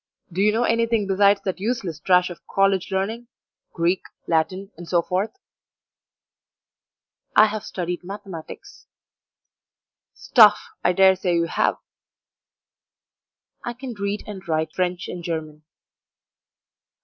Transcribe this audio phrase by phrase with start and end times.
[0.31, 3.27] Do you know anything besides that useless trash of college learning
[3.71, 5.37] Greek, Latin, and so forth?"
[7.35, 8.87] "I have studied mathematics."
[10.15, 10.69] "Stuff!
[10.83, 11.77] I dare say you have."
[13.63, 15.61] "I can read and write French and German."